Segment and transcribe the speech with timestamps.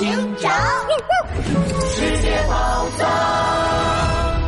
[0.00, 0.08] 警
[0.38, 0.50] 长，
[1.94, 4.40] 世界宝藏。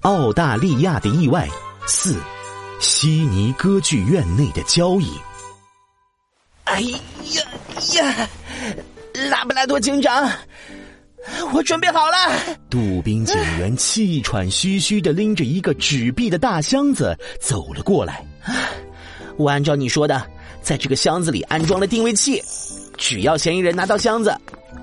[0.00, 1.48] 澳大利亚的意外
[1.86, 2.16] 四，
[2.80, 5.16] 悉尼歌剧院内的交易。
[6.64, 6.98] 哎呀
[7.94, 8.28] 呀！
[9.30, 10.28] 拉布拉多警长，
[11.52, 12.16] 我准备好了。
[12.68, 18.26] 杜宾警员气喘吁吁的拎着一个纸币的大箱子走了过来。
[19.36, 20.20] 我按照你说的，
[20.60, 22.42] 在这个箱子里安装了定位器，
[23.04, 24.34] 只要嫌疑人拿到箱子，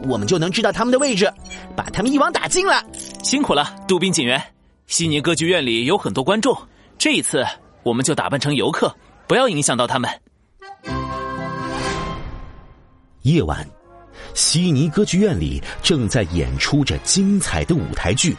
[0.03, 1.27] 我们就能知道他们的位置，
[1.75, 2.85] 把他们一网打尽了。
[3.23, 4.39] 辛苦了，杜宾警员。
[4.85, 6.55] 悉尼歌剧院里有很多观众，
[6.99, 7.43] 这一次
[7.81, 8.95] 我们就打扮成游客，
[9.27, 10.07] 不要影响到他们。
[13.23, 13.67] 夜晚。
[14.35, 18.33] 悉尼歌剧院里正在演出着精彩的舞台剧《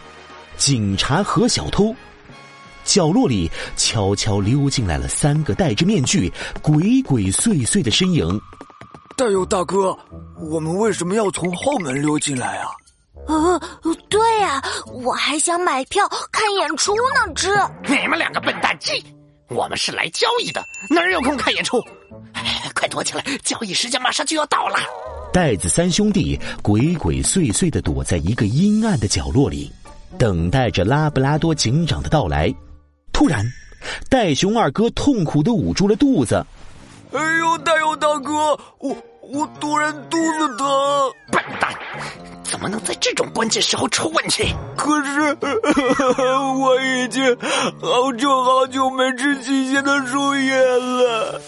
[0.57, 1.87] 警察和小偷》。
[2.85, 8.41] 角落里悄悄溜进来了三个戴着面具、鬼鬼祟祟的身影。
[9.23, 9.97] 大佑大哥，
[10.51, 12.71] 我们为什么要从后门溜进来啊？
[13.29, 13.61] 呃，
[14.09, 14.61] 对呀，
[15.05, 17.33] 我还想买票看演出呢。
[17.37, 17.49] 这
[17.85, 19.01] 你们两个笨蛋鸡，
[19.49, 21.79] 我们是来交易的，哪有空看演出？
[22.33, 24.77] 哎，快躲起来，交易时间马上就要到了。
[25.33, 29.73] 袋子三兄弟鬼鬼祟祟的躲在一个阴暗的角落里，
[30.19, 32.53] 等待着拉布拉多警长的到来。
[33.13, 33.47] 突然，
[34.11, 36.45] 袋熊二哥痛苦的捂住了肚子。
[37.15, 40.67] “哎呦，袋熊大哥，我我突然肚子疼！”
[41.31, 41.71] 笨蛋。
[42.43, 44.55] 怎么能在这种关键时候出问题？
[44.77, 45.35] 可是
[46.61, 47.35] 我已经
[47.81, 51.41] 好久好久没吃新鲜的树叶了，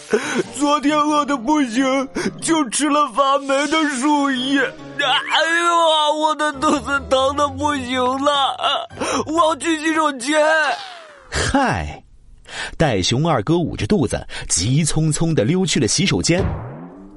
[0.56, 2.08] 昨天饿的不行，
[2.40, 4.62] 就吃了发霉的树叶。
[4.62, 8.88] 哎呦，我的肚子疼的不行了，
[9.26, 10.42] 我要去洗手间。
[11.28, 12.02] 嗨，
[12.78, 16.42] 戴熊二哥捂着肚子，急匆匆的溜去了洗手间。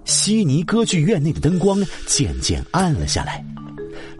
[0.08, 3.44] 悉尼歌剧院内的灯光渐渐暗了下来。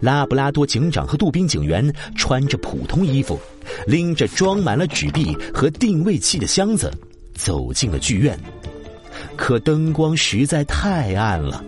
[0.00, 3.40] 拉布拉多警长和杜宾警员穿着普通衣服，
[3.86, 6.92] 拎着装满了纸币和定位器的箱子，
[7.34, 8.38] 走进了剧院。
[9.36, 11.64] 可灯光实在太暗了，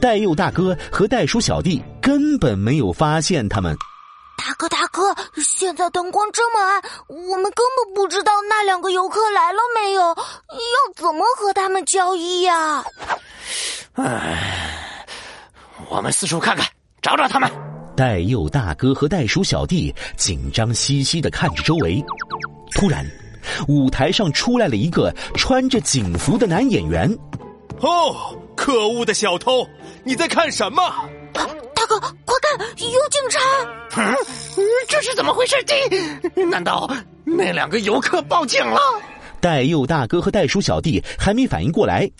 [0.00, 3.76] 戴佑大哥和袋鼠小弟根本没有发现他们。
[4.38, 12.84] 大哥，大哥，现在灯光这么暗，我们根本不知道那两个游客来了没有，要怎么和他们交易呀？
[13.96, 14.76] 唉，
[15.88, 16.66] 我们四处看看。
[17.02, 17.48] 找找他们！
[17.96, 22.04] 戴佑大哥和袋鼠小弟紧张兮兮的看着周围。
[22.72, 23.06] 突然，
[23.68, 27.08] 舞台上出来了一个穿着警服的男演员。
[27.80, 29.66] 哦，可恶的小偷！
[30.02, 30.82] 你在看什么？
[31.32, 31.46] 大
[31.86, 33.40] 哥，快看，有警察！
[33.96, 34.14] 嗯，
[34.88, 35.54] 这是怎么回事？
[35.64, 36.90] 这难道
[37.24, 38.80] 那两个游客报警了？
[39.40, 42.10] 戴佑大哥和袋鼠小弟还没反应过来。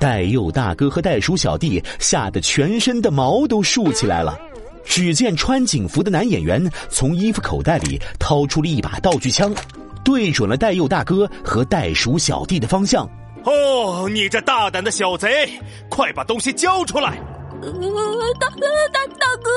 [0.00, 4.36] 戴佑大哥和袋鼠小弟吓得全身的毛都竖起来了。
[4.82, 9.54] 只见穿警服的男演员从衣服口袋里掏出了一把道具枪，
[10.02, 13.08] 对准了戴佑大哥和袋鼠小弟的方向。
[13.44, 15.48] 哦，你这大胆的小贼，
[15.90, 17.20] 快把东西交出来！
[17.60, 19.50] 大大大哥，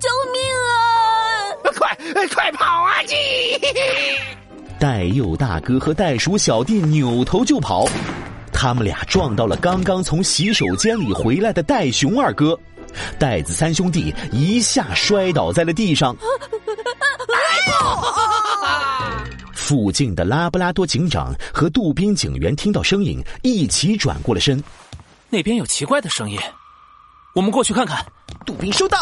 [0.00, 0.74] 救命啊！
[1.78, 3.00] 快快跑啊！
[3.02, 3.14] 你！
[4.78, 7.86] 戴佑大哥和袋鼠小弟扭头就跑。
[8.52, 12.58] 他们俩撞到了刚刚从洗手间里回来的戴熊二哥，
[13.18, 16.16] 袋子三兄弟一下摔倒在了地上。
[19.54, 24.62] 附近的拉布拉多警长和杜宾警员听到声音，一起转过了身。
[25.30, 26.38] 那边有奇怪的声音，
[27.34, 28.04] 我们过去看看。
[28.44, 28.98] 杜宾收到。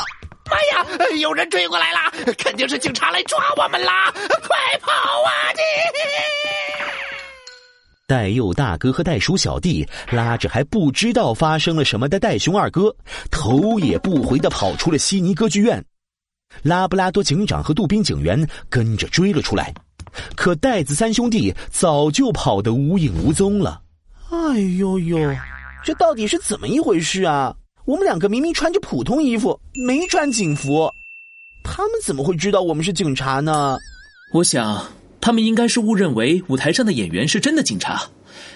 [0.51, 0.85] 妈呀，
[1.21, 4.13] 有人追过来了，肯定是警察来抓我们啦！
[4.13, 4.91] 快跑
[8.11, 12.93] 戴佑大哥和袋鼠小弟拉着还不知道发生了什么的袋熊二哥，
[13.31, 15.81] 头也不回的跑出了悉尼歌剧院。
[16.65, 19.73] 拉布拉多警长和杜宾警员跟着追了出来，
[20.35, 23.81] 可袋子三兄弟早就跑得无影无踪了。
[24.29, 25.17] 哎呦呦，
[25.85, 27.55] 这到底是怎么一回事啊？
[27.85, 29.57] 我们两个明明穿着普通衣服，
[29.87, 30.93] 没穿警服，
[31.63, 33.79] 他们怎么会知道我们是警察呢？
[34.33, 34.85] 我想。
[35.21, 38.03] 他们应该是误认为舞台上的演员是真的警察，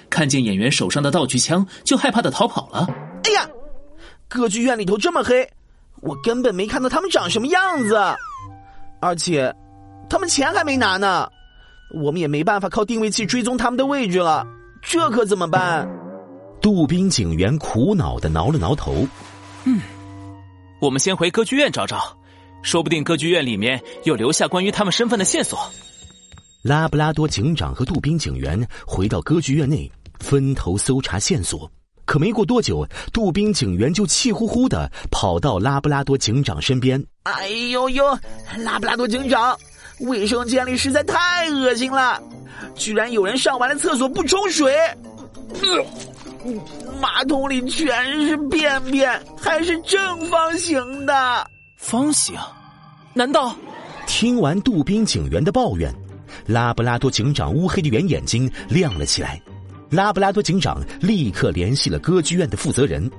[0.08, 2.88] 看见演员手上的道具枪就害怕的逃跑了。
[3.24, 3.48] 哎呀，
[4.28, 5.48] 歌剧院里头这么黑，
[6.00, 7.96] 我根本没看到他们长什么样子，
[9.00, 9.54] 而且
[10.08, 11.28] 他们钱还没拿呢，
[12.02, 14.46] 我们也没办法靠定位器追踪他们的位置了，
[14.82, 15.88] 这可怎么办？
[16.60, 19.06] 杜宾警员苦恼的挠了挠头，
[19.64, 19.80] 嗯，
[20.80, 22.16] 我们先回歌剧院找找，
[22.62, 25.70] 说不定歌剧院里面有留下关于他们身份的线索。
[26.64, 31.70] 拉布拉多警长和杜宾警员回到歌剧院内，分头搜查线索。
[32.06, 37.04] 可没过多久，杜宾警员就气呼呼的跑到拉布拉多警长身边。
[37.24, 38.18] 哎呦呦，
[38.56, 39.54] 拉布拉多警长，
[40.00, 42.18] 卫生间里实在太恶心了，
[42.74, 44.74] 居然有人上完了厕所不冲水，
[45.60, 45.84] 呃，
[46.98, 51.46] 马桶里全是便便，还是正方形的。
[51.76, 52.34] 方形？
[53.12, 53.54] 难道？
[54.06, 55.94] 听完杜宾警员的抱怨，
[56.46, 59.40] 拉布拉多警长乌黑的圆眼睛亮了起来。
[59.90, 63.10] 拉布拉多警长立刻联系了歌剧院的负责人，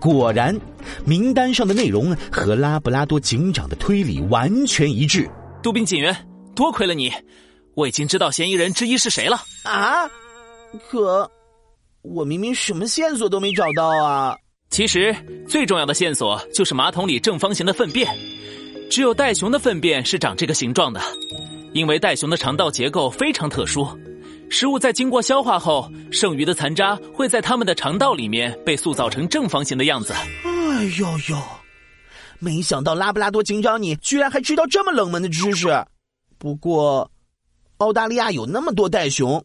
[0.00, 0.58] 果然，
[1.04, 5.28] 名单上的内容和拉布拉多警长的推理完全一致。
[5.62, 6.14] 杜宾警员，
[6.54, 7.10] 多亏了你，
[7.74, 9.40] 我已经知道嫌疑人之一是谁了。
[9.64, 10.06] 啊？
[10.90, 11.30] 可，
[12.02, 14.36] 我明明什么线索都没找到啊！
[14.70, 15.16] 其实
[15.48, 18.06] 最重要的线索就是马桶里正方形的粪便，
[18.90, 21.00] 只有袋熊的粪便是长这个形状的，
[21.72, 23.86] 因为袋熊的肠道结构非常特殊。
[24.50, 30.12] 食物在经过消化后，剩余的残渣会在它们的肠道里面被塑造成正方形的样子。
[30.12, 31.36] 哎呦呦，
[32.38, 35.68] 没想到拉布拉多警长你居然还知道这么冷门的知识。
[36.38, 37.10] 不过，
[37.78, 39.44] 澳大利亚有那么多袋熊，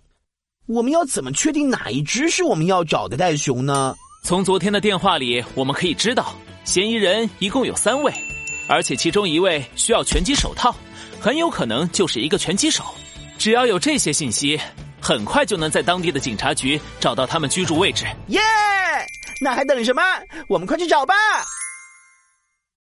[0.67, 3.95] 我们要怎么确定哪一只是我们要找的袋熊呢？
[4.23, 6.33] 从昨天的电话里，我们可以知道，
[6.63, 8.13] 嫌疑人一共有三位，
[8.73, 10.75] 而且其中一位需要拳击手套，
[11.21, 12.83] 很有可能就是一个拳击手。
[13.37, 14.59] 只要有这些信息。
[15.05, 18.05] 很快就能在当地的警察局找到他们居住位置。
[18.27, 18.39] 耶！
[19.41, 20.01] 那还等什么？
[20.47, 21.13] 我们快去找吧。